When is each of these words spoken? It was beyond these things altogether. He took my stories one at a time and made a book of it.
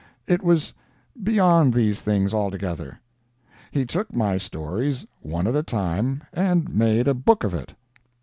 It 0.25 0.41
was 0.41 0.73
beyond 1.21 1.75
these 1.75 2.01
things 2.01 2.33
altogether. 2.33 2.99
He 3.69 3.85
took 3.85 4.15
my 4.15 4.39
stories 4.39 5.05
one 5.19 5.45
at 5.45 5.55
a 5.55 5.61
time 5.61 6.23
and 6.33 6.75
made 6.75 7.07
a 7.07 7.13
book 7.13 7.43
of 7.43 7.53
it. 7.53 7.75